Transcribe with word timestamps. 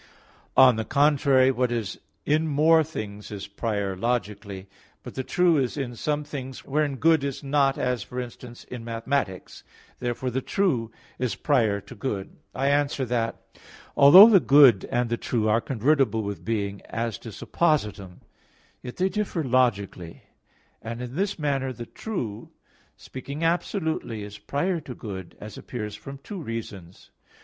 On 0.57 0.77
the 0.77 0.83
contrary, 0.83 1.51
What 1.51 1.71
is 1.71 1.99
in 2.25 2.47
more 2.47 2.83
things 2.83 3.29
is 3.29 3.45
prior 3.45 3.95
logically. 3.95 4.67
But 5.03 5.13
the 5.13 5.23
true 5.23 5.57
is 5.59 5.77
in 5.77 5.95
some 5.95 6.23
things 6.23 6.65
wherein 6.65 6.95
good 6.95 7.23
is 7.23 7.43
not, 7.43 7.77
as, 7.77 8.01
for 8.01 8.19
instance, 8.19 8.63
in 8.63 8.83
mathematics. 8.83 9.63
Therefore 9.99 10.31
the 10.31 10.41
true 10.41 10.89
is 11.19 11.35
prior 11.35 11.79
to 11.81 11.93
good. 11.93 12.35
I 12.55 12.69
answer 12.69 13.05
that, 13.05 13.59
Although 13.95 14.27
the 14.27 14.39
good 14.39 14.85
and 14.91 15.07
the 15.07 15.17
true 15.17 15.47
are 15.47 15.61
convertible 15.61 16.23
with 16.23 16.43
being, 16.43 16.81
as 16.85 17.19
to 17.19 17.29
suppositum, 17.29 18.21
yet 18.81 18.95
they 18.97 19.07
differ 19.07 19.43
logically. 19.43 20.23
And 20.81 21.03
in 21.03 21.13
this 21.15 21.37
manner 21.37 21.71
the 21.71 21.85
true, 21.85 22.49
speaking 22.97 23.43
absolutely, 23.43 24.23
is 24.23 24.39
prior 24.39 24.79
to 24.79 24.95
good, 24.95 25.37
as 25.39 25.59
appears 25.59 25.93
from 25.95 26.17
two 26.17 26.41
reasons. 26.41 27.11